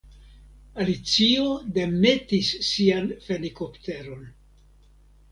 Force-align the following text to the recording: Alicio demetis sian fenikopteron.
Alicio 0.83 1.43
demetis 1.75 2.49
sian 2.69 3.05
fenikopteron. 3.27 4.25